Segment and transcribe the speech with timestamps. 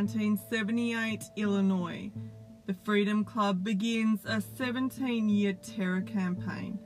[0.00, 2.10] 1978 Illinois,
[2.66, 6.78] the Freedom Club begins a 17 year terror campaign,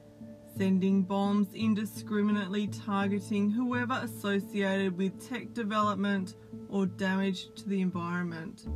[0.58, 6.34] sending bombs indiscriminately targeting whoever associated with tech development
[6.68, 8.66] or damage to the environment.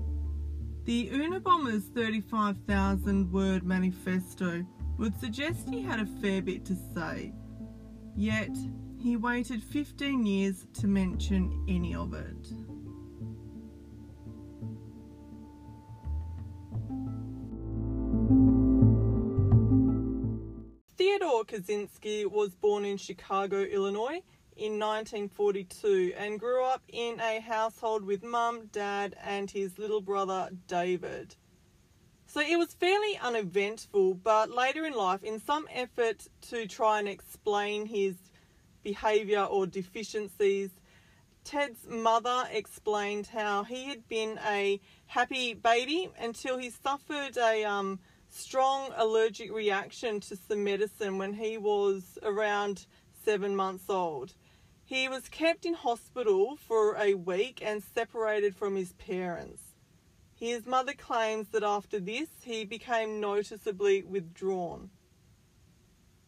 [0.84, 4.64] The Unabomber's 35,000 word manifesto
[4.98, 7.32] would suggest he had a fair bit to say,
[8.14, 8.56] yet
[9.02, 12.67] he waited 15 years to mention any of it.
[21.58, 24.22] Kaczynski was born in Chicago, Illinois
[24.56, 30.50] in 1942 and grew up in a household with mum, dad, and his little brother
[30.66, 31.36] David.
[32.26, 37.08] So it was fairly uneventful, but later in life, in some effort to try and
[37.08, 38.16] explain his
[38.82, 40.70] behaviour or deficiencies,
[41.44, 48.00] Ted's mother explained how he had been a happy baby until he suffered a um,
[48.30, 52.86] strong allergic reaction to some medicine when he was around
[53.24, 54.34] seven months old.
[54.84, 59.62] He was kept in hospital for a week and separated from his parents.
[60.34, 64.90] His mother claims that after this he became noticeably withdrawn.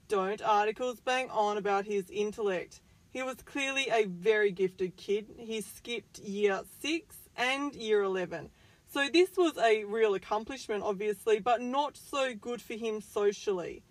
[0.08, 2.80] Don't articles bang on about his intellect?
[3.08, 5.26] He was clearly a very gifted kid.
[5.38, 8.50] He skipped year 6 and year 11.
[8.92, 13.84] So this was a real accomplishment, obviously, but not so good for him socially.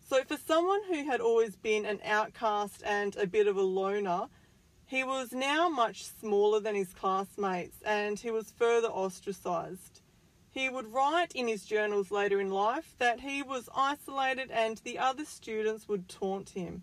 [0.00, 4.26] So, for someone who had always been an outcast and a bit of a loner,
[4.86, 10.00] he was now much smaller than his classmates and he was further ostracised.
[10.50, 14.98] He would write in his journals later in life that he was isolated and the
[14.98, 16.82] other students would taunt him.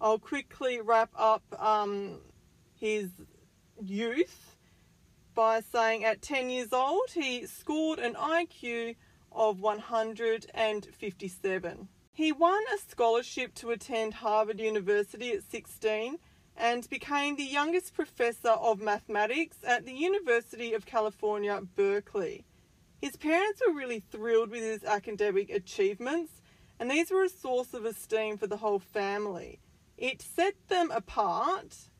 [0.00, 2.18] I'll quickly wrap up um,
[2.74, 3.10] his
[3.80, 4.47] youth
[5.38, 8.96] by saying at 10 years old he scored an IQ
[9.30, 11.88] of 157.
[12.12, 16.18] He won a scholarship to attend Harvard University at 16
[16.56, 22.44] and became the youngest professor of mathematics at the University of California, Berkeley.
[23.00, 26.42] His parents were really thrilled with his academic achievements,
[26.80, 29.60] and these were a source of esteem for the whole family.
[29.96, 31.90] It set them apart,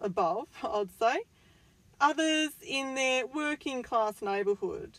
[0.00, 1.24] above, I'd say,
[2.00, 4.98] others in their working class neighbourhood.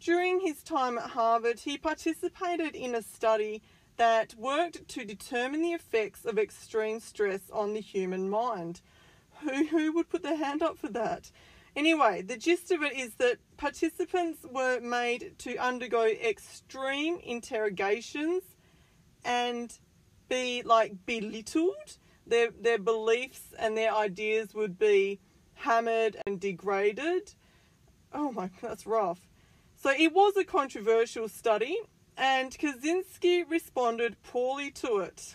[0.00, 3.62] During his time at Harvard, he participated in a study
[3.96, 8.80] that worked to determine the effects of extreme stress on the human mind.
[9.42, 11.30] Who, who would put their hand up for that?
[11.76, 18.42] Anyway, the gist of it is that participants were made to undergo extreme interrogations
[19.24, 19.76] and
[20.28, 21.98] be like belittled.
[22.26, 25.20] Their, their beliefs and their ideas would be
[25.64, 27.32] hammered and degraded.
[28.12, 29.28] Oh my, that's rough.
[29.76, 31.78] So it was a controversial study
[32.16, 35.34] and Kaczynski responded poorly to it.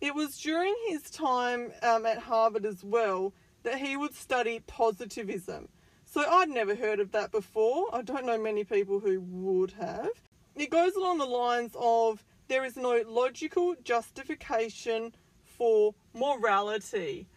[0.00, 3.32] It was during his time um, at Harvard as well
[3.62, 5.68] that he would study positivism.
[6.04, 7.86] So I'd never heard of that before.
[7.92, 10.10] I don't know many people who would have.
[10.56, 15.14] It goes along the lines of there is no logical justification
[15.44, 17.28] for morality.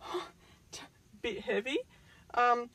[1.22, 1.78] Bit heavy.
[2.34, 2.68] Um,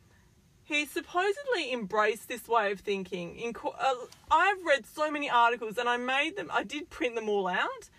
[0.63, 3.35] he supposedly embraced this way of thinking.
[3.35, 3.93] In, uh,
[4.31, 7.89] I've read so many articles and I made them, I did print them all out.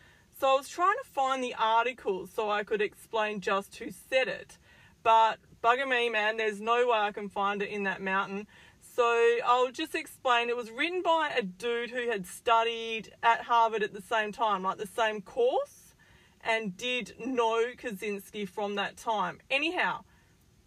[0.40, 4.28] So I was trying to find the articles so I could explain just who said
[4.28, 4.56] it.
[5.02, 8.46] But bugger me, man, there's no way I can find it in that mountain.
[8.80, 10.48] So I'll just explain.
[10.48, 14.62] It was written by a dude who had studied at Harvard at the same time,
[14.62, 15.94] like the same course,
[16.42, 19.40] and did know Kaczynski from that time.
[19.50, 20.04] Anyhow,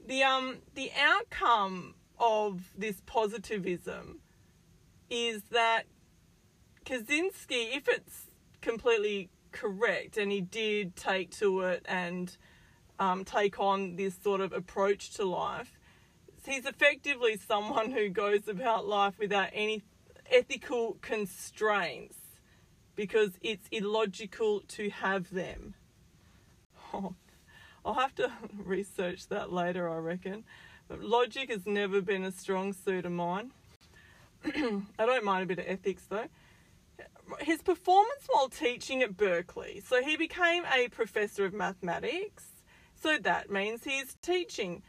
[0.07, 4.19] the um the outcome of this positivism
[5.09, 5.83] is that
[6.85, 8.27] Kaczynski, if it's
[8.61, 12.35] completely correct, and he did take to it and
[12.99, 15.77] um, take on this sort of approach to life,
[16.45, 19.83] he's effectively someone who goes about life without any
[20.29, 22.17] ethical constraints
[22.95, 25.75] because it's illogical to have them.
[26.93, 27.15] Oh,
[27.85, 30.43] I'll have to research that later, I reckon.
[30.87, 33.51] But logic has never been a strong suit of mine.
[34.45, 36.25] I don't mind a bit of ethics though.
[37.39, 39.81] His performance while teaching at Berkeley.
[39.85, 42.47] So he became a professor of mathematics.
[43.01, 44.83] So that means he's teaching.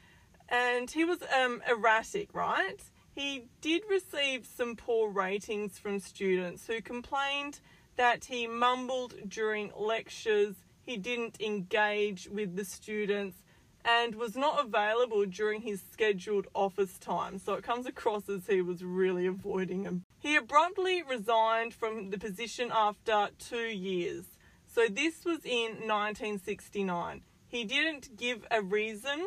[0.49, 2.83] And he was um, erratic, right?
[3.15, 7.61] He did receive some poor ratings from students who complained
[7.97, 13.39] that he mumbled during lectures he didn't engage with the students
[13.85, 18.63] and was not available during his scheduled office time, so it comes across as he
[18.63, 20.05] was really avoiding him.
[20.21, 24.25] He abruptly resigned from the position after two years,
[24.67, 27.23] so this was in 1969.
[27.49, 29.27] He didn't give a reason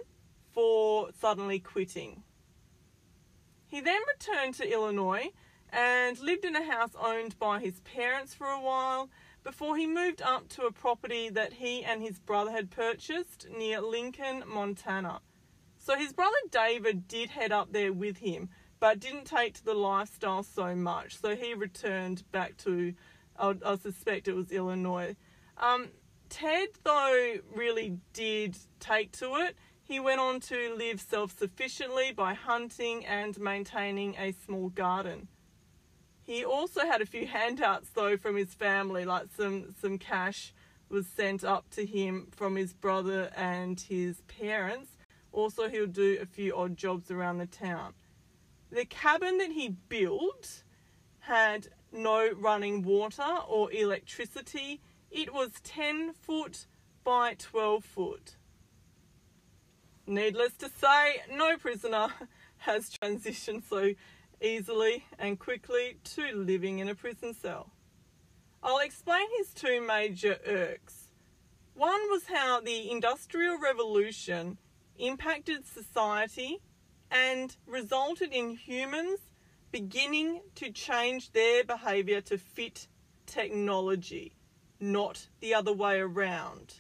[0.54, 2.24] for suddenly quitting.
[3.68, 5.32] He then returned to Illinois
[5.70, 9.10] and lived in a house owned by his parents for a while
[9.46, 13.80] before he moved up to a property that he and his brother had purchased near
[13.80, 15.22] Lincoln, Montana.
[15.78, 18.50] So his brother David did head up there with him,
[18.80, 21.22] but didn't take to the lifestyle so much.
[21.22, 22.96] So he returned back to,
[23.38, 25.16] I, I suspect it was Illinois.
[25.58, 25.90] Um,
[26.28, 29.56] Ted, though, really did take to it.
[29.84, 35.28] He went on to live self sufficiently by hunting and maintaining a small garden.
[36.26, 40.54] He also had a few handouts though from his family, like some some cash
[40.90, 44.92] was sent up to him from his brother and his parents.
[45.32, 47.94] Also, he'll do a few odd jobs around the town.
[48.72, 50.64] The cabin that he built
[51.20, 54.82] had no running water or electricity.
[55.12, 56.66] It was 10 foot
[57.04, 58.36] by 12 foot.
[60.08, 62.08] Needless to say, no prisoner
[62.58, 63.94] has transitioned so
[64.42, 67.72] easily and quickly to living in a prison cell.
[68.64, 71.10] I'll explain his two major irks.
[71.76, 74.58] One was how the Industrial Revolution
[74.98, 76.62] impacted society
[77.12, 79.20] and resulted in humans
[79.72, 82.88] beginning to change their behaviour to fit
[83.26, 84.36] technology,
[84.80, 86.76] not the other way around.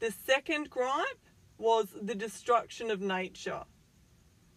[0.00, 1.26] The second gripe
[1.58, 3.62] was the destruction of nature.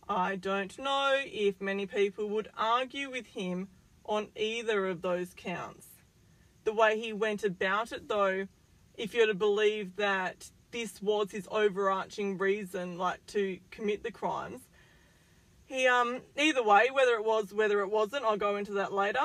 [0.08, 3.70] I don't know if many people would argue with him
[4.06, 5.88] on either of those counts.
[6.64, 8.48] The way he went about it, though,
[8.96, 14.62] if you're to believe that this was his overarching reason, like to commit the crimes,
[15.66, 19.20] he um either way, whether it was whether it wasn't, I'll go into that later.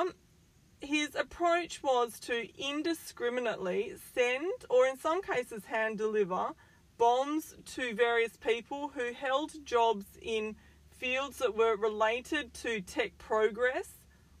[0.79, 6.53] His approach was to indiscriminately send, or in some cases hand deliver,
[6.97, 10.55] bombs to various people who held jobs in
[11.01, 13.89] fields that were related to tech progress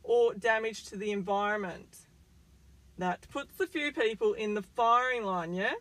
[0.03, 1.97] or damage to the environment.
[2.99, 5.73] That puts a few people in the firing line, yeah?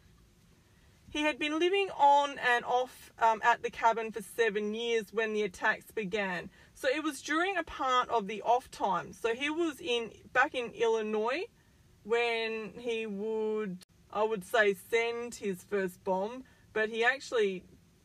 [1.11, 5.35] He had been living on and off um, at the cabin for seven years when
[5.35, 6.49] the attacks began.
[6.73, 9.13] So it was during a part of the off time.
[9.13, 11.45] So he was in back in Illinois
[12.05, 17.65] when he would, I would say, send his first bomb, but he actually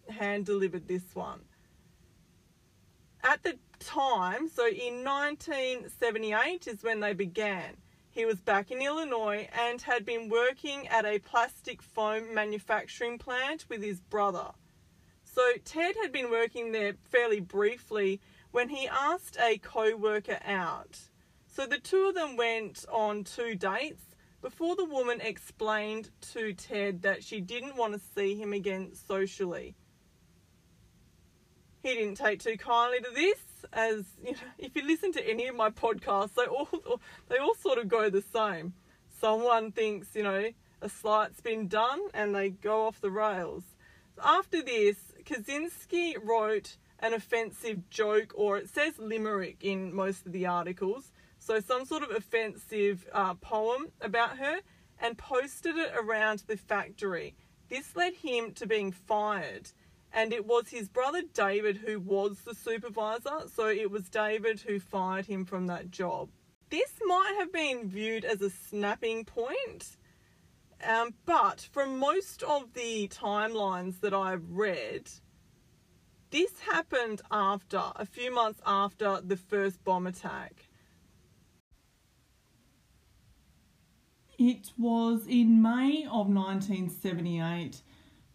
[0.09, 1.39] hand delivered this one
[3.25, 7.75] at the time, so in 1978 is when they began.
[8.11, 13.65] He was back in Illinois and had been working at a plastic foam manufacturing plant
[13.67, 14.51] with his brother.
[15.23, 20.99] So Ted had been working there fairly briefly when he asked a co worker out.
[21.47, 24.03] So the two of them went on two dates
[24.41, 29.75] before the woman explained to Ted that she didn't want to see him again socially.
[31.85, 33.37] He didn't take too kindly to this,
[33.71, 36.67] as you know, if you listen to any of my podcasts, they all
[37.29, 38.73] they all sort of go the same.
[39.21, 40.49] Someone thinks, you know,
[40.81, 43.61] a slight's been done, and they go off the rails.
[44.23, 50.47] After this, Kaczynski wrote an offensive joke, or it says limerick in most of the
[50.47, 54.57] articles, so some sort of offensive uh, poem about her,
[54.99, 57.35] and posted it around the factory.
[57.69, 59.69] This led him to being fired
[60.15, 64.79] and it was his brother David who was the supervisor, so it was David who
[64.79, 66.29] fired him from that job.
[66.69, 69.97] This might have been viewed as a snapping point,
[70.87, 75.09] um, but from most of the timelines that I've read,
[76.31, 80.69] this happened after, a few months after the first bomb attack.
[84.37, 87.81] It was in May of 1978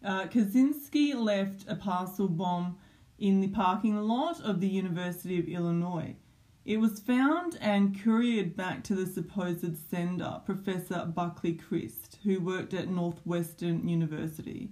[0.03, 2.77] uh, Kaczynski left a parcel bomb
[3.19, 6.15] in the parking lot of the University of Illinois.
[6.63, 12.73] It was found and couriered back to the supposed sender, Professor Buckley Crist, who worked
[12.73, 14.69] at Northwestern University.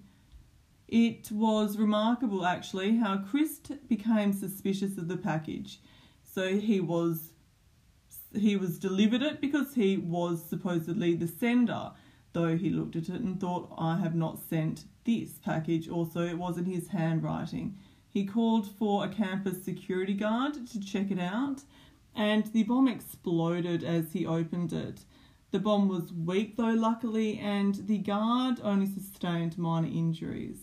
[0.88, 5.80] It was remarkable, actually, how Crist became suspicious of the package.
[6.24, 7.32] So he was
[8.36, 11.92] he was delivered it because he was supposedly the sender,
[12.34, 16.38] though he looked at it and thought, I have not sent this package also, it
[16.38, 17.76] was in his handwriting.
[18.10, 21.62] He called for a campus security guard to check it out,
[22.16, 25.06] and the bomb exploded as he opened it.
[25.52, 30.60] The bomb was weak though, luckily, and the guard only sustained minor injuries.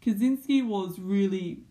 [0.00, 1.62] Kaczynski was really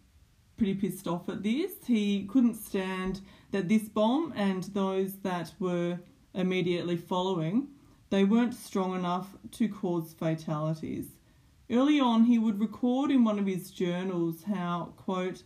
[0.58, 1.72] pretty pissed off at this.
[1.86, 6.00] He couldn't stand that this bomb and those that were
[6.34, 7.70] immediately following,
[8.16, 11.18] they weren't strong enough to cause fatalities.
[11.70, 15.44] Early on, he would record in one of his journals how, quote,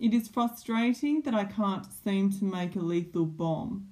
[0.00, 3.90] it is frustrating that I can't seem to make a lethal bomb.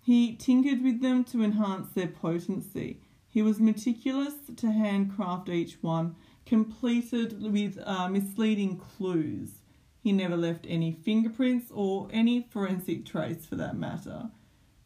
[0.00, 3.02] He tinkered with them to enhance their potency.
[3.28, 9.60] He was meticulous to handcraft each one, completed with uh, misleading clues.
[10.00, 14.30] He never left any fingerprints or any forensic trace for that matter.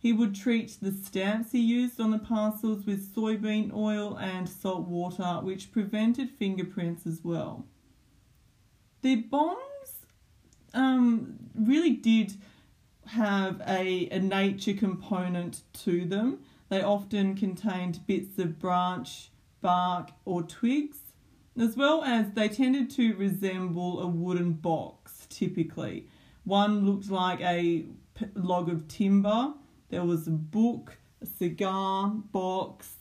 [0.03, 4.89] He would treat the stamps he used on the parcels with soybean oil and salt
[4.89, 7.67] water, which prevented fingerprints as well.
[9.03, 10.07] The bombs
[10.75, 12.35] um, really did
[13.07, 16.41] have a, a nature component to them.
[16.69, 19.31] They often contained bits of branch,
[19.61, 20.99] bark, or twigs,
[21.57, 26.09] as well as they tended to resemble a wooden box typically.
[26.43, 27.87] One looked like a
[28.35, 29.55] log of timber,
[29.93, 32.95] there was a book, a cigar box.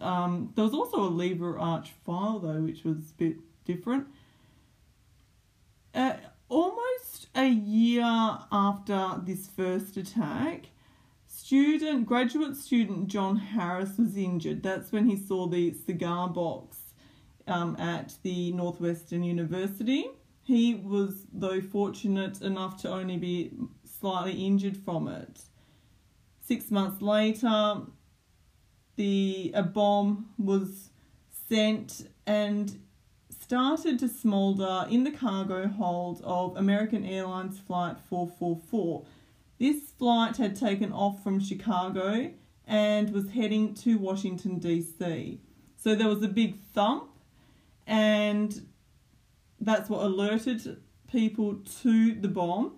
[0.00, 4.08] Um, there was also a lever arch file though, which was a bit different.
[5.94, 6.14] Uh,
[6.48, 10.70] almost a year after this first attack,
[11.28, 14.64] student graduate student John Harris was injured.
[14.64, 16.78] That's when he saw the cigar box
[17.46, 20.06] um, at the Northwestern University.
[20.42, 23.52] He was, though, fortunate enough to only be
[23.84, 25.42] slightly injured from it.
[26.44, 27.82] Six months later,
[28.96, 30.90] the a bomb was
[31.48, 32.80] sent and
[33.30, 39.04] started to smoulder in the cargo hold of American Airlines Flight 444.
[39.58, 42.32] This flight had taken off from Chicago
[42.66, 45.40] and was heading to Washington, D.C.
[45.76, 47.10] So there was a big thump,
[47.86, 48.66] and
[49.60, 50.80] that's what alerted
[51.10, 52.72] people to the bomb.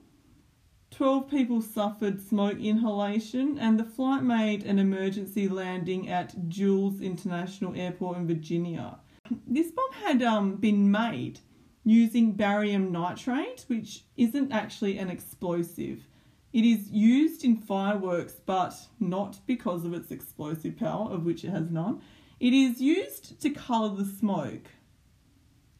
[0.95, 7.75] 12 people suffered smoke inhalation, and the flight made an emergency landing at Dulles International
[7.75, 9.01] Airport in Virginia.
[9.45, 11.41] This bomb had um, been made
[11.85, 16.07] using barium nitrate, which isn't actually an explosive.
[16.53, 21.51] It is used in fireworks, but not because of its explosive power, of which it
[21.51, 22.03] has none.
[22.39, 24.69] It is used to colour the smoke.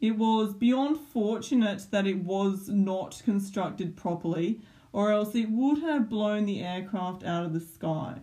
[0.01, 4.61] It was beyond fortunate that it was not constructed properly,
[4.95, 8.21] or else it would have blown the aircraft out of the sky.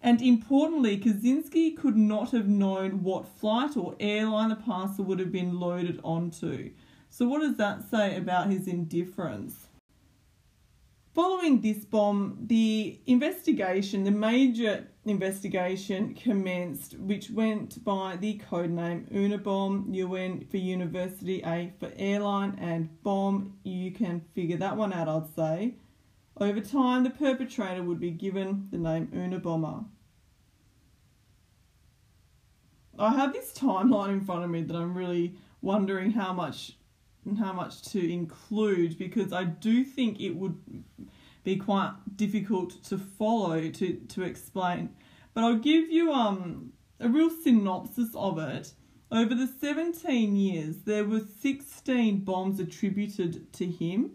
[0.00, 5.32] And importantly, Kaczynski could not have known what flight or airline the parcel would have
[5.32, 6.70] been loaded onto.
[7.10, 9.66] So, what does that say about his indifference?
[11.12, 19.94] Following this bomb, the investigation, the major investigation commenced, which went by the codename Unabomb,
[19.94, 23.58] UN for university, A for airline, and bomb.
[23.62, 25.74] You can figure that one out, I'd say.
[26.36, 29.86] Over time, the perpetrator would be given the name Unabomber.
[32.98, 36.72] I have this timeline in front of me that I'm really wondering how much
[37.38, 40.58] how much to include because I do think it would
[41.42, 44.90] be quite difficult to follow to, to explain.
[45.34, 48.74] But I'll give you um a real synopsis of it.
[49.12, 54.12] Over the 17 years, there were 16 bombs attributed to him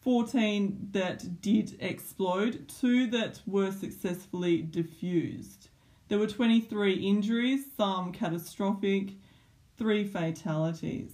[0.00, 5.68] 14 that did explode, two that were successfully diffused.
[6.08, 9.10] There were 23 injuries, some catastrophic,
[9.76, 11.12] three fatalities.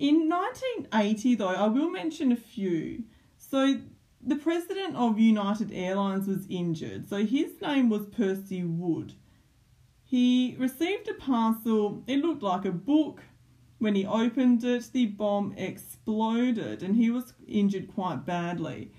[0.00, 3.04] In 1980, though, I will mention a few.
[3.36, 3.82] So,
[4.22, 9.12] the president of United Airlines was injured, so his name was Percy Wood.
[10.02, 13.20] He received a parcel, it looked like a book,
[13.76, 18.92] when he opened it, the bomb exploded and he was injured quite badly.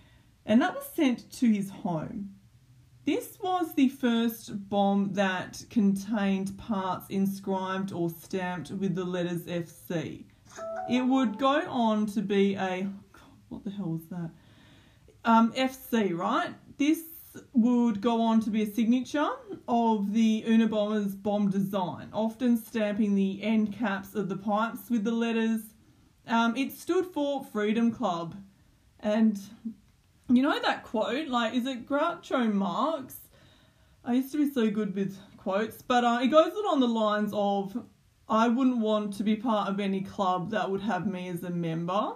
[0.46, 2.36] And that was sent to his home.
[3.06, 10.26] This was the first bomb that contained parts inscribed or stamped with the letters FC.
[10.90, 12.88] It would go on to be a.
[13.50, 14.32] What the hell was that?
[15.24, 16.54] Um, FC, right?
[16.78, 17.00] This
[17.54, 19.30] would go on to be a signature
[19.68, 25.12] of the Unabomber's bomb design, often stamping the end caps of the pipes with the
[25.12, 25.62] letters.
[26.28, 28.36] Um, it stood for Freedom Club.
[29.00, 29.40] And
[30.30, 31.28] you know that quote?
[31.28, 33.18] Like, is it Groucho Marx?
[34.04, 37.32] I used to be so good with quotes, but uh, it goes on the lines
[37.34, 37.78] of
[38.32, 41.52] I wouldn't want to be part of any club that would have me as a
[41.52, 42.14] member.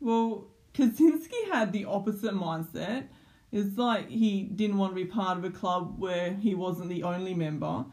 [0.00, 3.08] Well, Kaczynski had the opposite mindset
[3.50, 7.02] it's like he didn't want to be part of a club where he wasn't the
[7.02, 7.86] only member,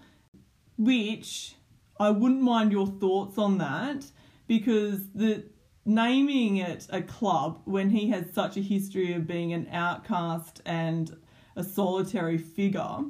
[0.78, 1.56] which
[2.00, 4.06] I wouldn't mind your thoughts on that
[4.48, 5.46] because the
[5.86, 11.16] naming it a club when he has such a history of being an outcast and
[11.56, 13.06] a solitary figure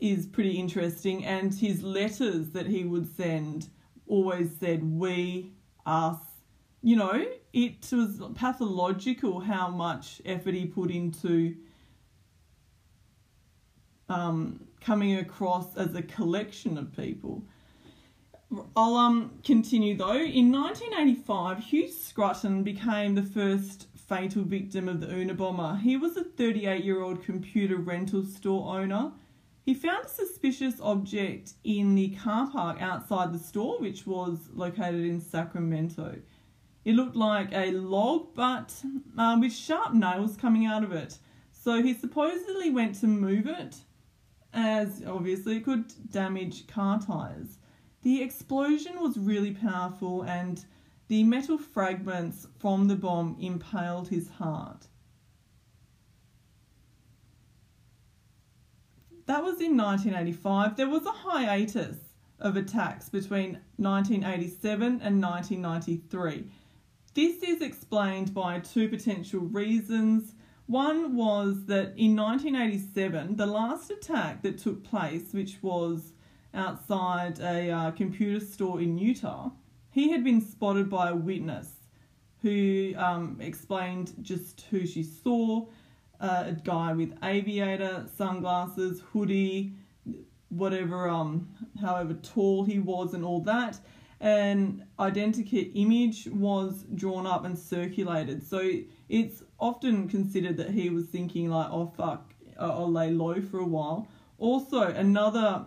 [0.00, 3.68] is pretty interesting and his letters that he would send
[4.06, 5.52] always said we
[5.84, 6.18] us
[6.82, 11.56] you know it was pathological how much effort he put into
[14.08, 17.42] um, coming across as a collection of people
[18.76, 20.16] I'll um continue though.
[20.16, 25.80] In 1985, Hugh Scrutton became the first fatal victim of the Unabomber.
[25.80, 29.12] He was a 38-year-old computer rental store owner.
[29.66, 35.04] He found a suspicious object in the car park outside the store, which was located
[35.04, 36.18] in Sacramento.
[36.84, 38.72] It looked like a log, but
[39.18, 41.18] uh, with sharp nails coming out of it.
[41.50, 43.74] So he supposedly went to move it,
[44.52, 47.58] as obviously it could damage car tyres.
[48.02, 50.64] The explosion was really powerful and
[51.08, 54.86] the metal fragments from the bomb impaled his heart.
[59.26, 60.76] That was in 1985.
[60.76, 61.96] There was a hiatus
[62.38, 66.44] of attacks between 1987 and 1993.
[67.14, 70.34] This is explained by two potential reasons.
[70.66, 76.12] One was that in 1987, the last attack that took place, which was
[76.54, 79.50] outside a uh, computer store in Utah,
[79.90, 81.72] he had been spotted by a witness
[82.42, 85.66] who um, explained just who she saw
[86.20, 89.74] uh, a guy with aviator, sunglasses, hoodie,
[90.48, 91.48] whatever, um,
[91.80, 93.78] however tall he was, and all that.
[94.20, 98.42] An identikit image was drawn up and circulated.
[98.42, 98.72] So
[99.08, 103.66] it's often considered that he was thinking, like, oh fuck, I'll lay low for a
[103.66, 104.08] while.
[104.38, 105.66] Also, another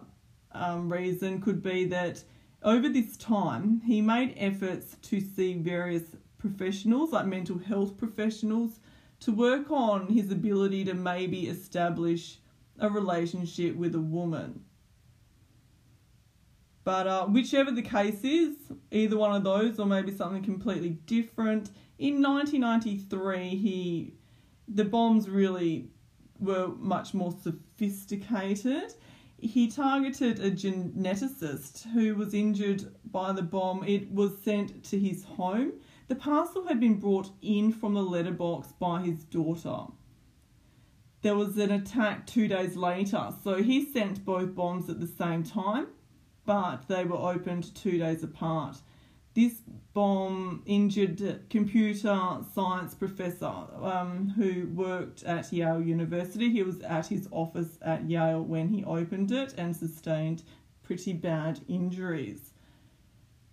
[0.51, 2.23] um, reason could be that
[2.63, 8.79] over this time he made efforts to see various professionals, like mental health professionals,
[9.21, 12.39] to work on his ability to maybe establish
[12.79, 14.61] a relationship with a woman.
[16.83, 18.55] But uh, whichever the case is,
[18.91, 21.69] either one of those or maybe something completely different.
[21.97, 24.13] In 1993, he
[24.67, 25.89] the bombs really
[26.39, 28.93] were much more sophisticated
[29.41, 33.83] he targeted a geneticist who was injured by the bomb.
[33.83, 35.73] It was sent to his home.
[36.09, 39.93] The parcel had been brought in from the letterbox by his daughter.
[41.21, 45.43] There was an attack two days later, so he sent both bombs at the same
[45.43, 45.85] time,
[46.47, 48.77] but they were opened two days apart.
[49.35, 49.61] This
[49.93, 56.49] bomb injured computer science professor um, who worked at Yale University.
[56.49, 60.41] He was at his office at Yale when he opened it and sustained
[60.81, 62.48] pretty bad injuries.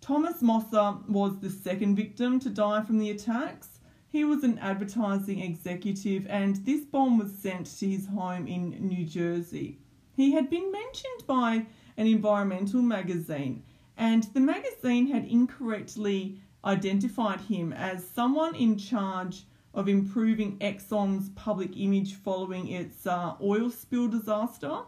[0.06, 3.80] Thomas Mosser was the second victim to die from the attacks.
[4.06, 9.04] He was an advertising executive, and this bomb was sent to his home in New
[9.04, 9.80] Jersey.
[10.14, 11.66] He had been mentioned by
[11.96, 13.64] an environmental magazine
[13.96, 19.42] and the magazine had incorrectly identified him as someone in charge
[19.74, 24.82] of improving Exxon's public image following its uh, oil spill disaster.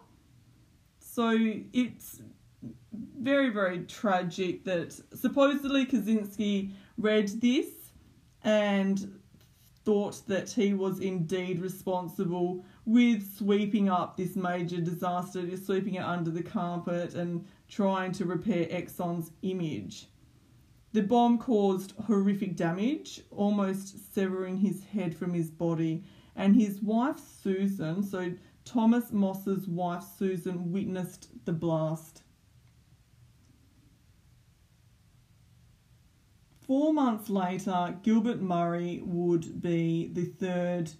[0.99, 1.35] So
[1.73, 2.21] it's
[3.19, 7.67] very, very tragic that supposedly Kaczynski read this
[8.43, 9.19] and
[9.85, 16.03] thought that he was indeed responsible with sweeping up this major disaster, just sweeping it
[16.03, 20.07] under the carpet and trying to repair Exxon's image.
[20.91, 26.03] The bomb caused horrific damage, almost severing his head from his body,
[26.35, 28.33] and his wife Susan, so
[28.65, 32.23] Thomas Moss's wife Susan, witnessed the blast.
[36.69, 40.91] Four months later, Gilbert Murray would be the third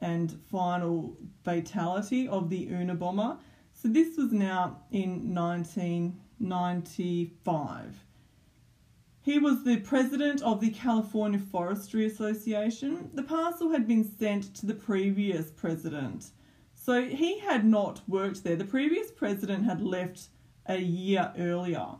[0.00, 3.38] and final fatality of the Unabomber.
[3.72, 8.04] So this was now in 1995.
[9.22, 13.10] He was the president of the California Forestry Association.
[13.14, 16.32] The parcel had been sent to the previous president.
[16.74, 18.56] So he had not worked there.
[18.56, 20.30] The previous president had left
[20.66, 21.98] a year earlier.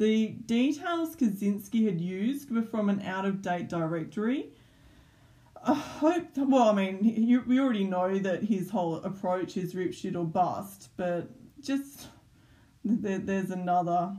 [0.00, 4.46] The details Kaczynski had used were from an out of date directory
[5.62, 6.38] I hope.
[6.38, 10.24] Well, I mean, you, we already know that his whole approach is rip shit or
[10.24, 11.28] bust, but
[11.60, 12.08] just
[12.82, 14.16] there, there's another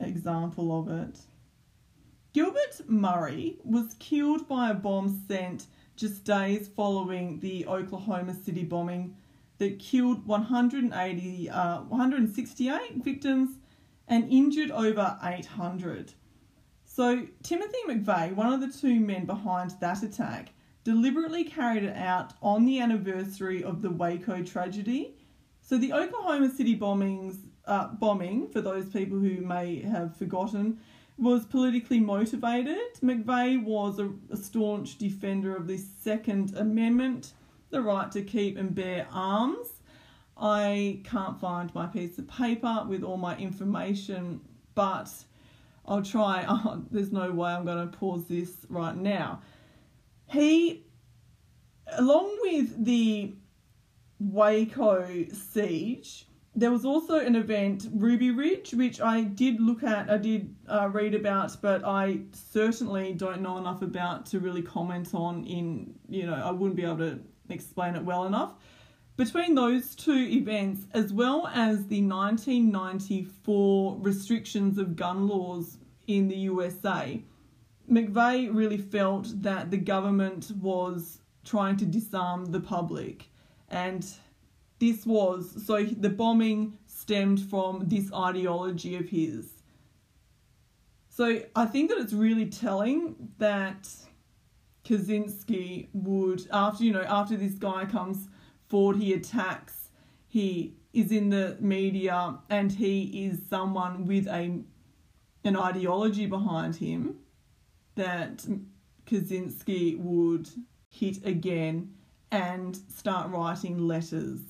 [0.00, 1.20] example of it.
[2.32, 9.14] Gilbert Murray was killed by a bomb sent just days following the Oklahoma City bombing
[9.58, 13.58] that killed 180, uh, 168 victims
[14.08, 16.12] and injured over 800.
[16.84, 20.50] So, Timothy McVeigh, one of the two men behind that attack,
[20.84, 25.16] deliberately carried it out on the anniversary of the Waco tragedy.
[25.60, 30.78] So, the Oklahoma City bombings, uh, bombing, for those people who may have forgotten,
[31.18, 32.94] was politically motivated.
[33.02, 37.32] McVeigh was a, a staunch defender of the Second Amendment,
[37.70, 39.68] the right to keep and bear arms.
[40.36, 44.40] I can't find my piece of paper with all my information,
[44.74, 45.10] but
[45.86, 46.44] I'll try.
[46.48, 49.40] Oh, there's no way I'm going to pause this right now.
[50.30, 50.84] He,
[51.92, 53.34] along with the
[54.18, 60.18] Waco siege, there was also an event, Ruby Ridge, which I did look at, I
[60.18, 65.44] did uh, read about, but I certainly don't know enough about to really comment on.
[65.44, 67.20] In you know, I wouldn't be able to
[67.50, 68.54] explain it well enough.
[69.16, 76.36] Between those two events, as well as the 1994 restrictions of gun laws in the
[76.36, 77.22] USA,
[77.88, 83.30] McVeigh really felt that the government was trying to disarm the public.
[83.68, 84.04] And
[84.80, 89.62] this was so the bombing stemmed from this ideology of his.
[91.08, 93.88] So I think that it's really telling that
[94.84, 98.28] Kaczynski would after you know after this guy comes
[98.74, 99.90] he attacks
[100.26, 104.60] he is in the media and he is someone with a
[105.44, 107.16] an ideology behind him
[107.94, 108.44] that
[109.06, 110.48] Kaczynski would
[110.88, 111.94] hit again
[112.32, 114.40] and start writing letters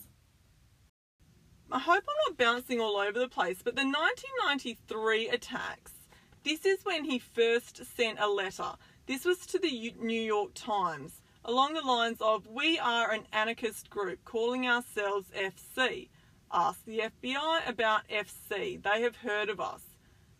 [1.71, 5.93] I hope I'm not bouncing all over the place, but the 1993 attacks,
[6.45, 8.75] this is when he first sent a letter.
[9.07, 13.91] This was to the New York Times along the lines of We are an anarchist
[13.91, 16.09] group calling ourselves FC.
[16.53, 18.83] Ask the FBI about FC.
[18.83, 19.83] They have heard of us.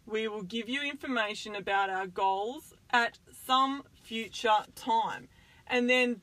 [0.07, 5.29] We will give you information about our goals at some future time.
[5.67, 6.21] And then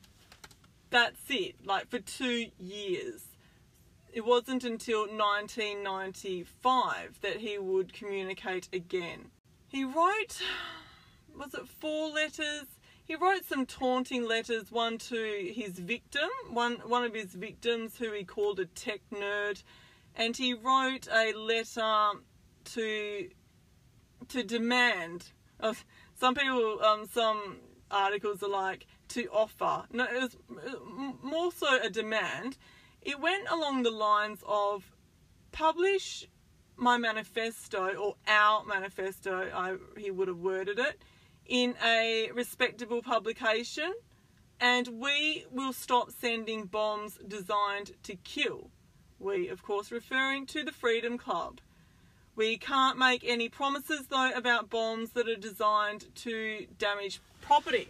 [0.89, 3.31] that's it, like for two years
[4.13, 9.31] it wasn't until 1995 that he would communicate again.
[9.67, 10.41] He wrote,
[11.35, 12.65] was it four letters?
[13.11, 18.13] He wrote some taunting letters, one to his victim, one, one of his victims who
[18.13, 19.63] he called a tech nerd,
[20.15, 22.11] and he wrote a letter
[22.63, 23.29] to
[24.29, 25.33] to demand.
[25.59, 25.73] Uh,
[26.17, 27.57] some people, um, some
[27.91, 29.83] articles are like to offer.
[29.91, 30.37] No, it was
[31.21, 32.57] more so a demand
[33.01, 34.89] it went along the lines of
[35.51, 36.29] publish
[36.77, 41.01] my manifesto or our manifesto, I, he would have worded it,
[41.51, 43.93] in a respectable publication,
[44.61, 48.69] and we will stop sending bombs designed to kill.
[49.19, 51.59] We, of course, referring to the Freedom Club.
[52.37, 57.89] We can't make any promises, though, about bombs that are designed to damage property.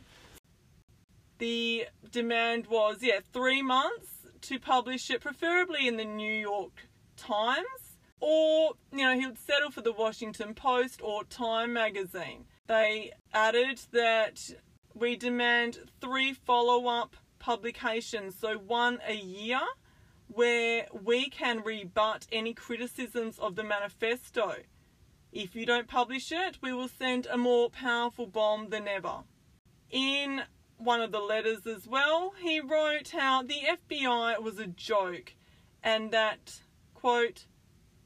[1.38, 7.97] The demand was, yeah, three months to publish it, preferably in the New York Times,
[8.19, 12.45] or, you know, he would settle for the Washington Post or Time magazine.
[12.72, 14.50] They added that
[14.94, 19.60] we demand three follow up publications, so one a year,
[20.30, 24.56] where we can rebut any criticisms of the manifesto.
[25.34, 29.26] If you don't publish it, we will send a more powerful bomb than ever.
[29.90, 30.44] In
[30.78, 35.36] one of the letters as well, he wrote how the FBI was a joke
[35.84, 36.62] and that,
[36.94, 37.48] quote,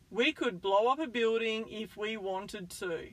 [0.09, 3.09] we could blow up a building if we wanted to.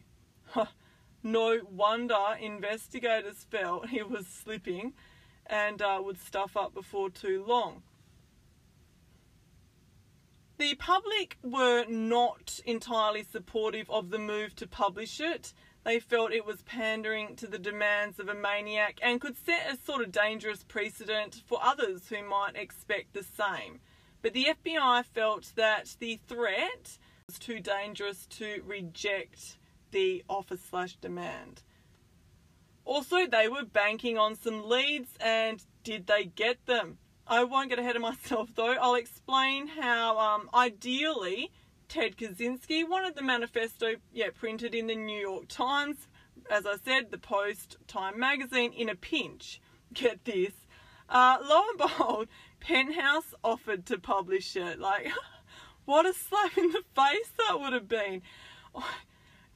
[1.23, 4.93] no wonder investigators felt he was slipping
[5.47, 7.83] and uh, would stuff up before too long.
[10.59, 15.53] The public were not entirely supportive of the move to publish it
[15.85, 19.77] they felt it was pandering to the demands of a maniac and could set a
[19.77, 23.81] sort of dangerous precedent for others who might expect the same.
[24.21, 29.59] But the FBI felt that the threat was too dangerous to reject
[29.93, 31.63] the offer slash demand.
[32.85, 36.99] Also, they were banking on some leads, and did they get them?
[37.27, 38.75] I won't get ahead of myself though.
[38.75, 41.53] I'll explain how, um, ideally,
[41.89, 46.09] Ted Kaczynski wanted the manifesto yeah, printed in the New York Times,
[46.51, 49.61] as I said, the Post, Time magazine in a pinch.
[49.93, 50.53] Get this.
[51.09, 52.29] Uh, lo and behold,
[52.61, 54.81] Penthouse offered to publish it.
[54.81, 55.09] Like,
[55.85, 58.23] what a slap in the face that would have been.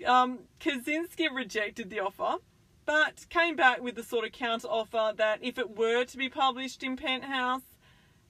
[0.04, 2.36] Um, Kaczynski rejected the offer,
[2.84, 6.28] but came back with the sort of counter offer that if it were to be
[6.28, 7.62] published in Penthouse,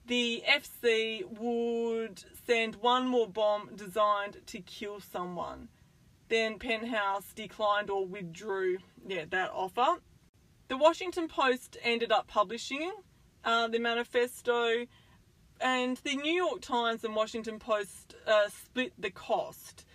[0.05, 5.69] the FC would send one more bomb designed to kill someone.
[6.29, 10.01] then Penthouse declined or withdrew yeah, that offer.
[10.67, 12.91] The Washington Post ended up publishing
[13.45, 14.85] uh, the manifesto,
[15.61, 19.85] and the New York Times and Washington Post uh, split the cost.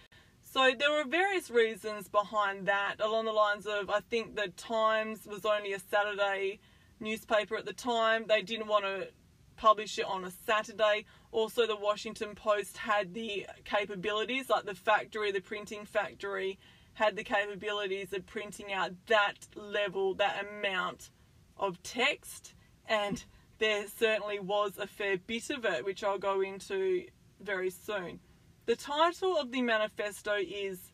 [0.53, 5.27] So there were various reasons behind that, along the lines of I think the Times
[5.27, 6.61] was only a Saturday
[7.01, 8.27] newspaper at the time.
[8.29, 9.09] They didn't want to
[9.57, 11.07] publish it on a Saturday.
[11.31, 16.59] Also, the Washington Post had the capabilities, like the factory, the printing factory,
[16.93, 21.09] had the capabilities of printing out that level, that amount
[21.57, 22.53] of text,
[22.87, 23.25] and
[23.59, 27.07] there certainly was a fair bit of it, which I'll go into
[27.41, 28.21] very soon.
[28.65, 30.93] The title of the manifesto is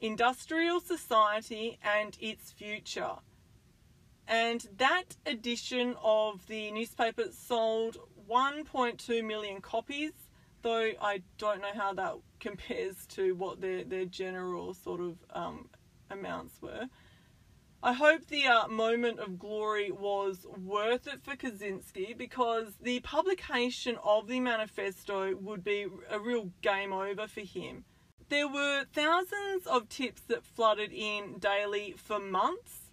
[0.00, 3.18] Industrial Society and Its Future.
[4.26, 7.98] And that edition of the newspaper sold
[8.28, 10.10] 1.2 million copies,
[10.62, 15.68] though I don't know how that compares to what their, their general sort of um,
[16.10, 16.88] amounts were.
[17.82, 23.96] I hope the uh, moment of glory was worth it for Kaczynski because the publication
[24.02, 27.84] of the manifesto would be a real game over for him.
[28.28, 32.86] There were thousands of tips that flooded in daily for months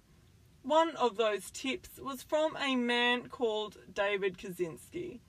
[0.64, 5.20] one of those tips was from a man called David Kaczynski.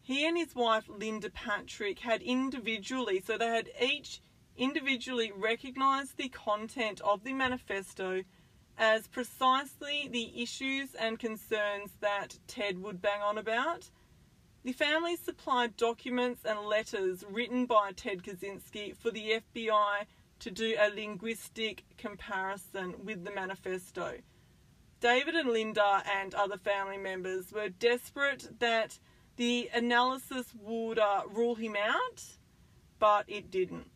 [0.00, 4.20] He and his wife Linda Patrick had individually, so they had each
[4.56, 8.22] individually recognized the content of the manifesto
[8.78, 13.90] as precisely the issues and concerns that Ted would bang on about.
[14.64, 20.06] The family supplied documents and letters written by Ted Kaczynski for the FBI
[20.40, 24.18] to do a linguistic comparison with the manifesto.
[25.00, 28.98] David and Linda and other family members were desperate that
[29.36, 32.22] the analysis would uh, rule him out,
[32.98, 33.95] but it didn't.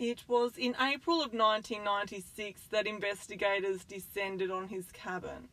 [0.00, 5.50] It was in April of 1996 that investigators descended on his cabin.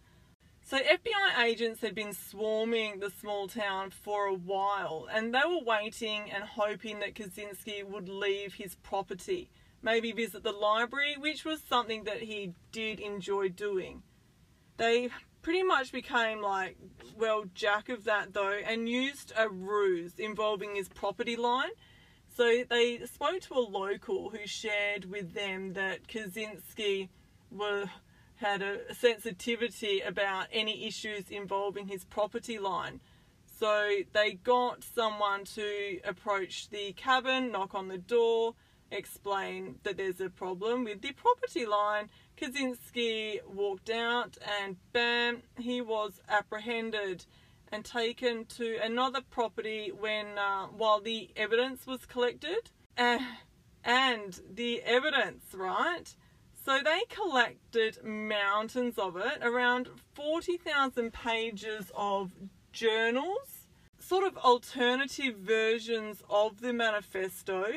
[0.65, 5.65] So, FBI agents had been swarming the small town for a while, and they were
[5.65, 9.49] waiting and hoping that Kaczynski would leave his property,
[9.81, 14.01] maybe visit the library, which was something that he did enjoy doing.
[14.77, 15.09] They
[15.41, 16.77] pretty much became like,
[17.17, 21.71] well, jack of that though, and used a ruse involving his property line.
[22.37, 27.09] So they spoke to a local who shared with them that Kaczynski
[27.49, 27.89] were
[28.35, 33.01] had a sensitivity about any issues involving his property line.
[33.59, 38.53] So they got someone to approach the cabin, knock on the door,
[38.91, 42.07] explain that there's a problem with the property line,
[42.39, 47.25] Kaczynski walked out and bam, he was apprehended
[47.71, 52.71] and taken to another property when uh, while the evidence was collected.
[52.97, 53.19] Uh,
[53.83, 56.15] and the evidence, right?
[56.65, 62.31] So they collected mountains of it, around 40,000 pages of
[62.73, 67.67] journals, sort of alternative versions of the manifesto,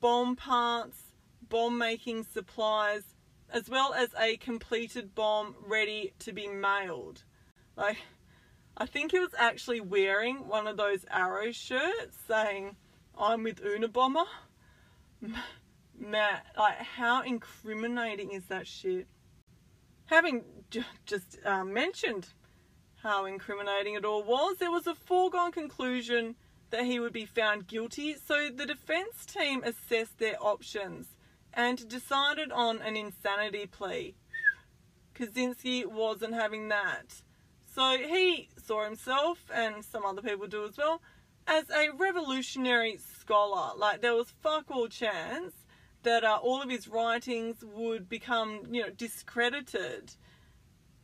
[0.00, 0.98] bomb parts,
[1.48, 3.02] bomb making supplies,
[3.52, 7.22] as well as a completed bomb ready to be mailed.
[7.76, 7.98] Like,
[8.76, 12.76] I think he was actually wearing one of those arrow shirts saying,
[13.16, 14.24] I'm with Unabomber.
[15.96, 19.06] Matt, like, how incriminating is that shit?
[20.06, 20.44] Having
[21.06, 22.28] just uh, mentioned
[23.02, 26.34] how incriminating it all was, there was a foregone conclusion
[26.70, 31.06] that he would be found guilty, so the defense team assessed their options
[31.52, 34.16] and decided on an insanity plea.
[35.14, 37.22] Kaczynski wasn't having that.
[37.74, 41.00] So he saw himself, and some other people do as well,
[41.46, 43.76] as a revolutionary scholar.
[43.76, 45.52] Like there was fuck all chance
[46.02, 50.12] that uh, all of his writings would become, you know, discredited.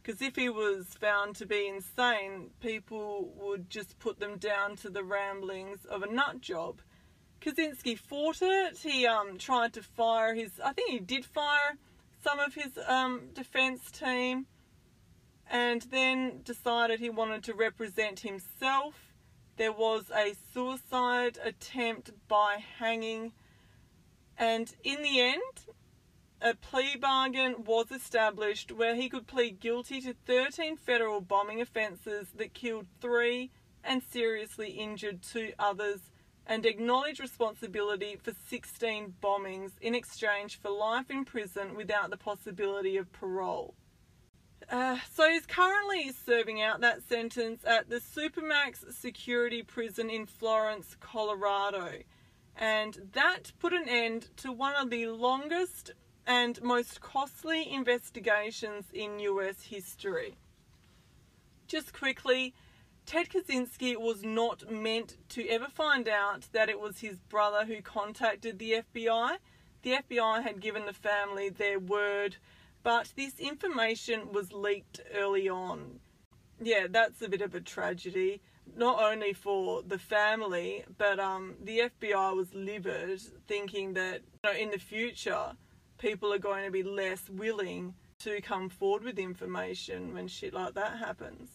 [0.02, 4.90] Because if he was found to be insane, people would just put them down to
[4.90, 6.80] the ramblings of a nut job.
[7.40, 8.78] Kaczynski fought it.
[8.78, 11.76] He um, tried to fire his, I think he did fire
[12.22, 14.46] some of his um, defense team
[15.50, 18.94] and then decided he wanted to represent himself.
[19.56, 23.32] There was a suicide attempt by hanging,
[24.38, 25.74] and in the end,
[26.40, 32.28] a plea bargain was established where he could plead guilty to 13 federal bombing offences
[32.36, 33.50] that killed three
[33.84, 36.00] and seriously injured two others
[36.46, 42.96] and acknowledge responsibility for 16 bombings in exchange for life in prison without the possibility
[42.96, 43.74] of parole.
[44.70, 50.96] Uh, so he's currently serving out that sentence at the Supermax Security Prison in Florence,
[51.00, 51.90] Colorado.
[52.56, 55.92] and that put an end to one of the longest
[56.26, 60.36] and most costly investigations in US history.
[61.66, 62.54] Just quickly,
[63.06, 67.80] Ted Kaczynski was not meant to ever find out that it was his brother who
[67.82, 69.38] contacted the FBI.
[69.82, 72.36] The FBI had given the family their word,
[72.82, 76.00] but this information was leaked early on.
[76.62, 78.40] Yeah, that's a bit of a tragedy
[78.76, 84.52] not only for the family, but um, the FBI was livid, thinking that you know,
[84.52, 85.52] in the future
[85.98, 90.74] people are going to be less willing to come forward with information when shit like
[90.74, 91.48] that happens.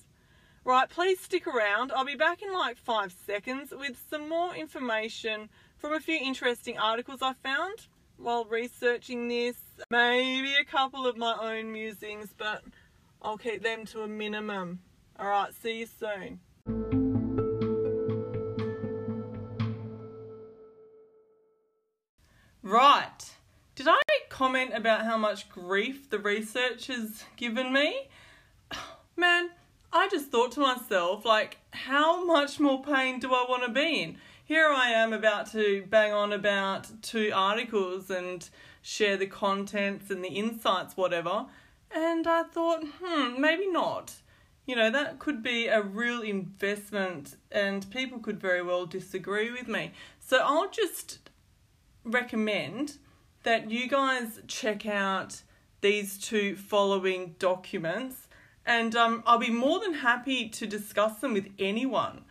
[0.64, 1.92] Right, please stick around.
[1.92, 6.80] I'll be back in like five seconds with some more information from a few interesting
[6.80, 9.56] articles I found while researching this.
[9.90, 12.64] Maybe a couple of my own musings, but
[13.22, 14.80] I'll keep them to a minimum.
[15.20, 16.40] Alright, see you soon.
[22.62, 23.36] Right.
[23.76, 28.10] Did I comment about how much grief the research has given me?
[29.18, 29.50] Man,
[29.94, 34.02] I just thought to myself, like, how much more pain do I want to be
[34.02, 34.18] in?
[34.48, 38.48] Here I am about to bang on about two articles and
[38.80, 41.48] share the contents and the insights, whatever.
[41.90, 44.14] And I thought, hmm, maybe not.
[44.68, 49.68] You know, that could be a real investment and people could very well disagree with
[49.68, 49.94] me.
[50.20, 51.28] So I'll just
[52.04, 53.00] recommend
[53.42, 55.42] that you guys check out
[55.82, 58.28] these two following documents
[58.64, 62.26] and um, I'll be more than happy to discuss them with anyone.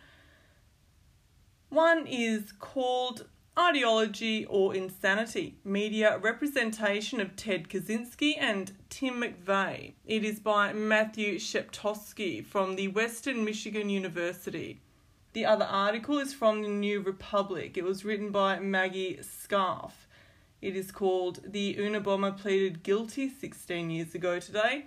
[1.75, 3.25] One is called
[3.59, 9.91] Ideology or Insanity Media Representation of Ted Kaczynski and Tim McVeigh.
[10.05, 14.79] It is by Matthew Sheptoski from the Western Michigan University.
[15.33, 17.75] The other article is from the New Republic.
[17.75, 20.07] It was written by Maggie Scarf.
[20.61, 24.85] It is called The Unabomber Pleaded Guilty 16 Years Ago Today.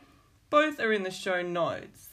[0.49, 2.09] Both are in the show notes.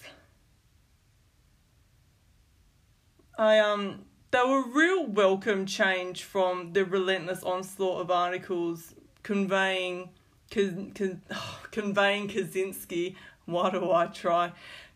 [3.37, 4.01] I um
[4.35, 8.93] they were real welcome change from the relentless onslaught of articles
[9.23, 10.09] conveying
[10.51, 13.15] con, con, oh, conveying Kaczynski.
[13.45, 14.51] Why do I try?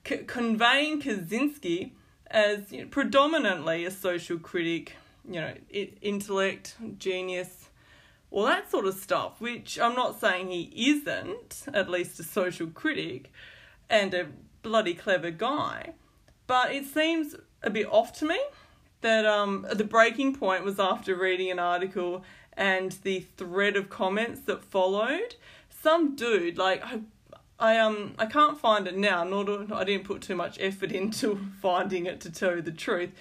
[0.06, 1.92] C- conveying Kaczynski
[2.28, 5.54] as you know, predominantly a social critic, you know,
[6.02, 7.70] intellect, genius,
[8.32, 12.68] all that sort of stuff, which I'm not saying he isn't, at least a social
[12.68, 13.32] critic
[13.90, 14.28] and a
[14.64, 15.94] bloody clever guy,
[16.46, 18.38] but it seems a bit off to me
[19.02, 24.42] that um, the breaking point was after reading an article and the thread of comments
[24.42, 25.36] that followed.
[25.70, 27.02] Some dude, like, I
[27.60, 29.24] I um I can't find it now.
[29.24, 32.72] Nor do, I didn't put too much effort into finding it to tell you the
[32.72, 33.12] truth.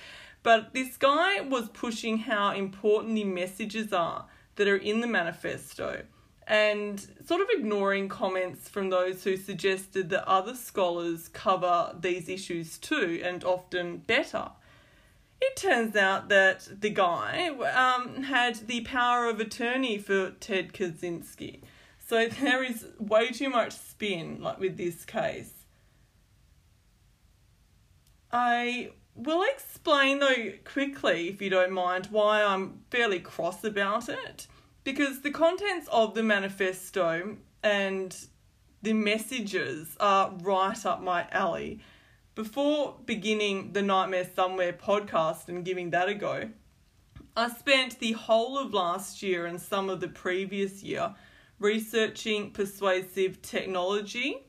[0.42, 6.02] But this guy was pushing how important the messages are that are in the manifesto
[6.46, 12.78] and sort of ignoring comments from those who suggested that other scholars cover these issues
[12.78, 14.50] too and often better.
[15.40, 21.61] It turns out that the guy um, had the power of attorney for Ted Kaczynski
[22.09, 25.53] so there is way too much spin like with this case.
[28.33, 34.46] I will explain though quickly if you don't mind why I'm fairly cross about it
[34.85, 38.16] because the contents of the manifesto and
[38.81, 41.81] the messages are right up my alley.
[42.38, 46.48] Before beginning the Nightmare Somewhere podcast and giving that a go,
[47.37, 51.16] I spent the whole of last year and some of the previous year
[51.59, 54.46] researching persuasive technology.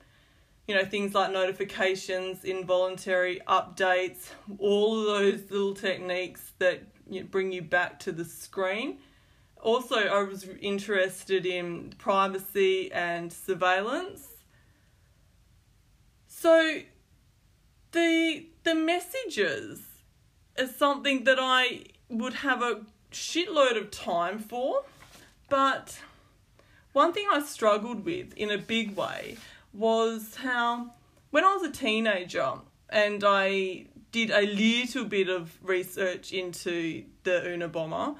[0.67, 6.83] You know, things like notifications, involuntary updates, all of those little techniques that
[7.31, 8.99] bring you back to the screen.
[9.63, 14.27] Also, I was interested in privacy and surveillance.
[16.27, 16.81] So,
[17.91, 19.81] the the messages
[20.57, 22.81] is something that I would have a
[23.11, 24.83] shitload of time for,
[25.47, 25.99] but
[26.93, 29.37] one thing I struggled with in a big way
[29.73, 30.91] was how
[31.31, 32.53] when I was a teenager
[32.89, 38.15] and I did a little bit of research into the Unabomber,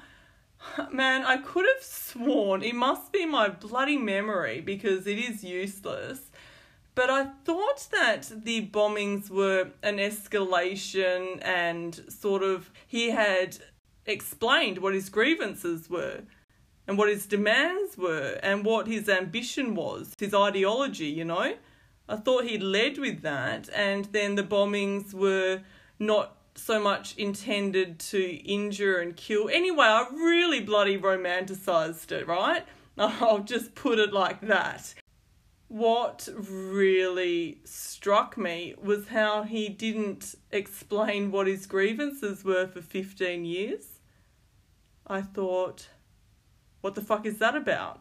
[0.92, 6.29] man, I could have sworn it must be my bloody memory because it is useless.
[6.94, 13.58] But I thought that the bombings were an escalation and sort of he had
[14.06, 16.22] explained what his grievances were
[16.86, 21.54] and what his demands were and what his ambition was, his ideology, you know.
[22.08, 25.60] I thought he led with that, and then the bombings were
[26.00, 29.48] not so much intended to injure and kill.
[29.48, 32.66] Anyway, I really bloody romanticized it, right?
[32.98, 34.94] I'll just put it like that.
[35.70, 43.44] What really struck me was how he didn't explain what his grievances were for 15
[43.44, 44.00] years.
[45.06, 45.88] I thought,
[46.80, 48.00] what the fuck is that about?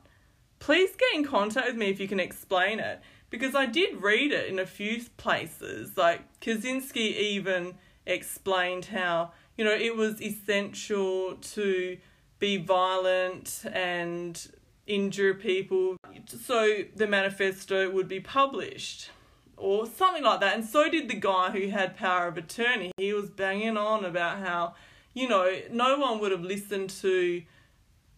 [0.57, 4.31] Please get in contact with me if you can explain it because I did read
[4.31, 5.95] it in a few places.
[5.95, 7.75] Like Kaczynski even
[8.07, 11.99] explained how, you know, it was essential to
[12.39, 14.51] be violent and
[14.89, 19.11] injure people so the manifesto would be published
[19.55, 20.55] or something like that.
[20.55, 22.91] And so did the guy who had power of attorney.
[22.97, 24.75] He was banging on about how,
[25.13, 27.43] you know, no one would have listened to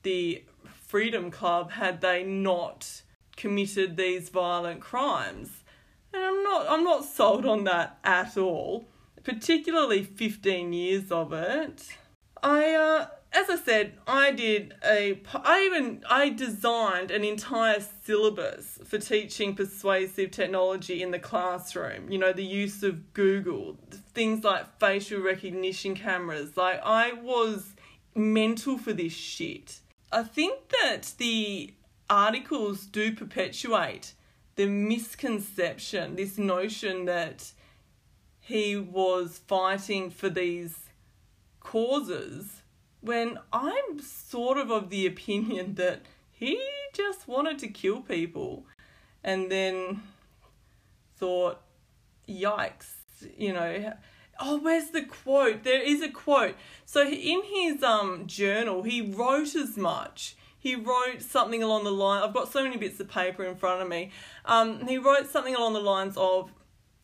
[0.03, 0.43] the
[0.87, 3.01] Freedom Club had they not
[3.35, 5.63] committed these violent crimes.
[6.13, 8.85] And I'm not I'm not sold on that at all,
[9.23, 11.87] particularly 15 years of it.
[12.43, 18.79] I uh as I said, I did a I even I designed an entire syllabus
[18.83, 22.11] for teaching persuasive technology in the classroom.
[22.11, 23.77] You know, the use of Google,
[24.13, 26.57] things like facial recognition cameras.
[26.57, 27.73] Like I was
[28.13, 29.79] mental for this shit.
[30.11, 31.73] I think that the
[32.09, 34.13] articles do perpetuate
[34.55, 37.53] the misconception, this notion that
[38.41, 40.75] he was fighting for these
[41.61, 42.60] causes
[43.01, 46.61] when I'm sort of of the opinion that he
[46.93, 48.65] just wanted to kill people
[49.23, 50.01] and then
[51.17, 51.61] thought,
[52.27, 52.89] yikes,
[53.37, 53.93] you know,
[54.39, 55.63] oh where's the quote?
[55.63, 56.55] There is a quote.
[56.85, 60.35] So in his um journal he wrote as much.
[60.57, 63.81] He wrote something along the line i've got so many bits of paper in front
[63.81, 64.11] of me.
[64.45, 66.51] Um he wrote something along the lines of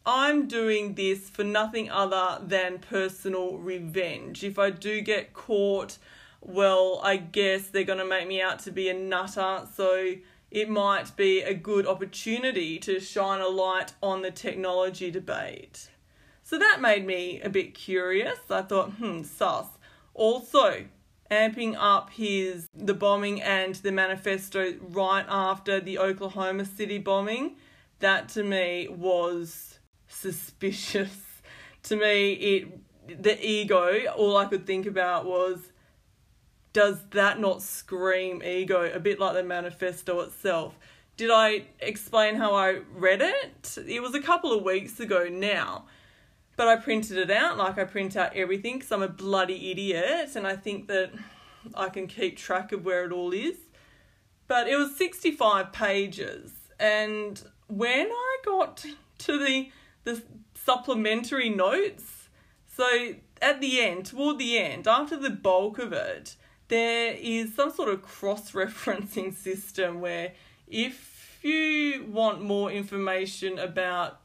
[0.07, 5.97] i'm doing this for nothing other than personal revenge if i do get caught
[6.41, 10.15] well i guess they're going to make me out to be a nutter so
[10.49, 15.89] it might be a good opportunity to shine a light on the technology debate
[16.49, 18.39] so that made me a bit curious.
[18.49, 19.65] I thought, hmm, sus.
[20.13, 20.85] Also,
[21.29, 27.57] amping up his the bombing and the manifesto right after the Oklahoma City bombing,
[27.99, 29.76] that to me was
[30.07, 31.25] suspicious.
[31.83, 34.05] to me, it the ego.
[34.15, 35.71] All I could think about was,
[36.73, 38.91] does that not scream ego?
[38.93, 40.77] A bit like the manifesto itself.
[41.15, 43.77] Did I explain how I read it?
[43.87, 45.85] It was a couple of weeks ago now.
[46.55, 50.35] But I printed it out like I print out everything because I'm a bloody idiot
[50.35, 51.11] and I think that
[51.75, 53.57] I can keep track of where it all is.
[54.47, 58.85] But it was 65 pages and when I got
[59.19, 59.69] to the
[60.07, 60.23] the
[60.55, 62.29] supplementary notes,
[62.75, 66.35] so at the end, toward the end, after the bulk of it,
[66.69, 70.33] there is some sort of cross referencing system where
[70.67, 74.19] if you want more information about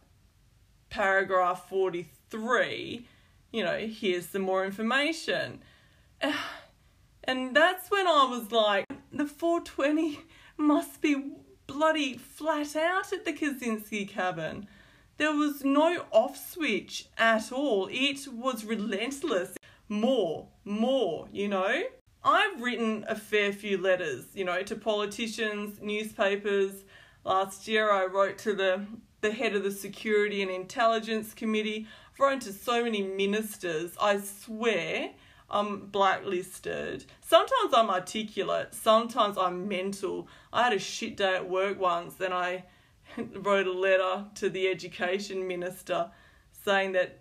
[0.91, 3.07] paragraph 43
[3.53, 5.61] you know, here's some more information.
[7.25, 10.19] And that's when I was like, the 420
[10.57, 11.35] must be
[11.69, 14.67] bloody flat out at the Kaczynski cabin.
[15.19, 17.89] There was no off switch at all.
[17.91, 19.57] It was relentless.
[19.89, 21.83] More, more, you know?
[22.25, 26.85] I've written a fair few letters, you know, to politicians, newspapers.
[27.25, 28.87] Last year I wrote to the,
[29.21, 31.87] the head of the Security and Intelligence Committee
[32.17, 33.93] thrown to so many ministers.
[34.01, 35.11] I swear
[35.51, 37.05] I'm blacklisted.
[37.21, 40.29] Sometimes I'm articulate, sometimes I'm mental.
[40.53, 42.65] I had a shit day at work once and I
[43.35, 46.11] wrote a letter to the education minister
[46.65, 47.21] saying that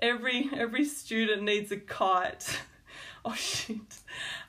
[0.00, 2.60] every every student needs a kite.
[3.24, 3.98] oh shit.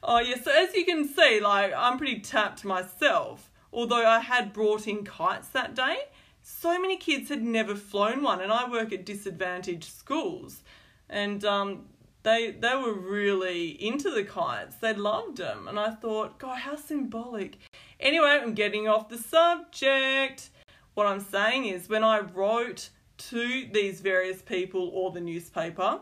[0.01, 3.49] Oh yeah, so as you can see, like I'm pretty tapped myself.
[3.71, 5.97] Although I had brought in kites that day,
[6.43, 10.61] so many kids had never flown one, and I work at disadvantaged schools,
[11.09, 11.85] and um,
[12.23, 14.75] they they were really into the kites.
[14.75, 17.57] They loved them, and I thought, God, how symbolic.
[17.99, 20.49] Anyway, I'm getting off the subject.
[20.93, 22.89] What I'm saying is, when I wrote
[23.29, 25.99] to these various people or the newspaper,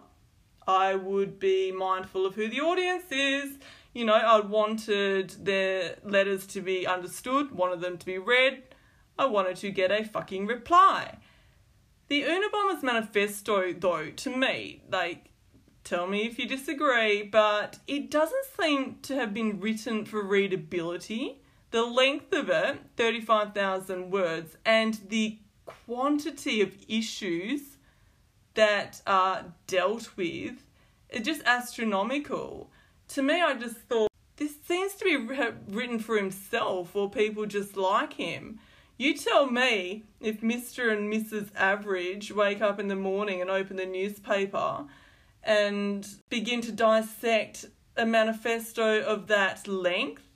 [0.67, 3.57] I would be mindful of who the audience is.
[3.93, 8.63] You know, I wanted their letters to be understood, wanted them to be read,
[9.17, 11.17] I wanted to get a fucking reply.
[12.07, 15.29] The Unabomber's manifesto, though, to me, like,
[15.83, 21.40] tell me if you disagree, but it doesn't seem to have been written for readability.
[21.72, 27.78] The length of it, 35,000 words, and the quantity of issues
[28.55, 30.65] that are dealt with
[31.09, 32.69] It's just astronomical.
[33.09, 37.76] To me, I just thought this seems to be written for himself or people just
[37.76, 38.59] like him.
[38.97, 40.91] You tell me if Mr.
[40.91, 41.49] and Mrs.
[41.55, 44.86] Average wake up in the morning and open the newspaper
[45.43, 47.65] and begin to dissect
[47.97, 50.30] a manifesto of that length.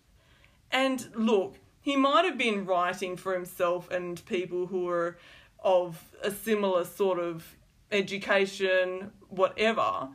[0.71, 5.17] And look, he might have been writing for himself and people who were
[5.63, 7.55] of a similar sort of
[7.91, 10.09] education, whatever.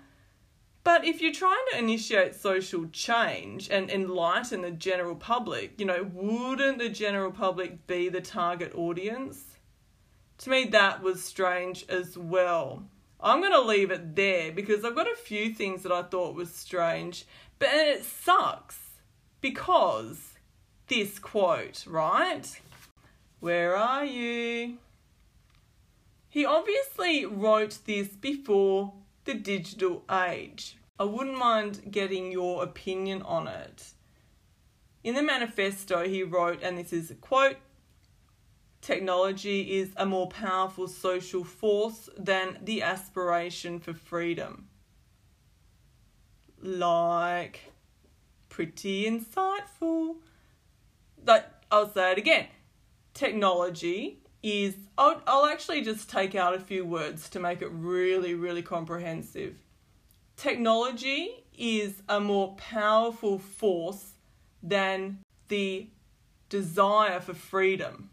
[0.82, 6.09] But if you're trying to initiate social change and enlighten the general public, you know,
[6.12, 9.59] wouldn't the general public be the target audience?
[10.38, 12.84] To me, that was strange as well.
[13.20, 16.34] I'm going to leave it there because I've got a few things that I thought
[16.34, 17.26] was strange,
[17.59, 18.78] but it sucks
[19.42, 20.30] because
[20.91, 22.61] this quote, right?
[23.38, 24.76] Where are you?
[26.28, 28.93] He obviously wrote this before
[29.24, 30.76] the digital age.
[30.99, 33.93] I wouldn't mind getting your opinion on it.
[35.03, 37.57] In the manifesto, he wrote, and this is a quote
[38.82, 44.68] technology is a more powerful social force than the aspiration for freedom.
[46.61, 47.72] Like,
[48.49, 50.16] pretty insightful.
[51.27, 52.47] Like, I'll say it again.
[53.14, 58.35] Technology is, I'll, I'll actually just take out a few words to make it really,
[58.35, 59.57] really comprehensive.
[60.37, 64.14] Technology is a more powerful force
[64.62, 65.18] than
[65.49, 65.89] the
[66.49, 68.11] desire for freedom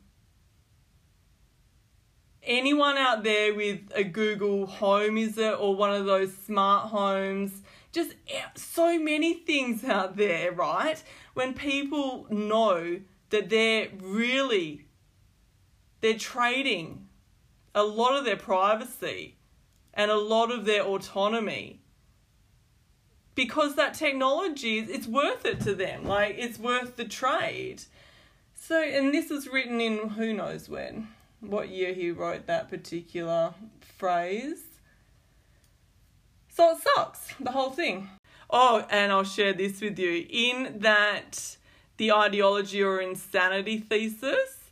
[2.47, 7.61] anyone out there with a Google Home, is it, or one of those smart homes?
[7.97, 8.13] Just
[8.53, 11.01] so many things out there, right?
[11.33, 12.99] When people know
[13.31, 14.85] that they're really
[16.01, 17.07] they're trading
[17.73, 19.35] a lot of their privacy
[19.95, 21.81] and a lot of their autonomy
[23.33, 27.81] because that technology it's worth it to them like it's worth the trade
[28.53, 31.07] so and this is written in who knows when
[31.39, 33.53] what year he wrote that particular
[33.97, 34.63] phrase.
[36.57, 38.09] So it sucks, the whole thing.
[38.49, 40.25] Oh, and I'll share this with you.
[40.27, 41.55] In that,
[41.97, 44.71] the ideology or insanity thesis,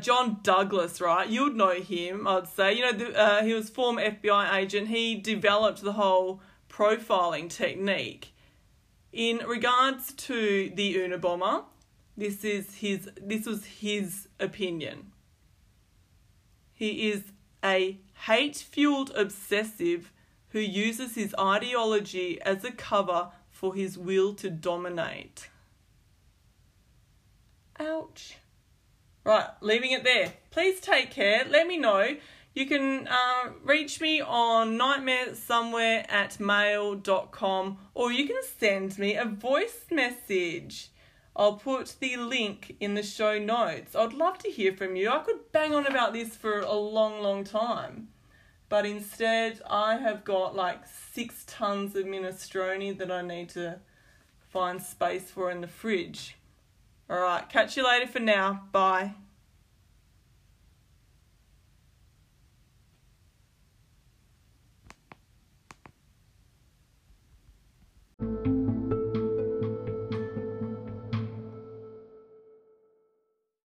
[0.00, 1.28] John Douglas, right?
[1.28, 2.72] You'd know him, I'd say.
[2.72, 4.88] You know, the, uh, he was former FBI agent.
[4.88, 8.32] He developed the whole profiling technique.
[9.12, 11.62] In regards to the Unabomber,
[12.16, 13.08] this is his.
[13.22, 15.12] This was his opinion.
[16.72, 17.22] He is
[17.64, 20.10] a hate fueled obsessive
[20.50, 25.48] who uses his ideology as a cover for his will to dominate.
[27.78, 28.36] Ouch.
[29.24, 30.34] Right, leaving it there.
[30.50, 31.44] Please take care.
[31.48, 32.16] Let me know.
[32.54, 39.24] You can uh, reach me on nightmaresomewhere at mail.com or you can send me a
[39.24, 40.90] voice message.
[41.36, 43.94] I'll put the link in the show notes.
[43.94, 45.10] I'd love to hear from you.
[45.10, 48.08] I could bang on about this for a long, long time.
[48.70, 53.80] But instead, I have got like six tons of minestrone that I need to
[54.48, 56.36] find space for in the fridge.
[57.10, 58.68] Alright, catch you later for now.
[58.70, 59.14] Bye.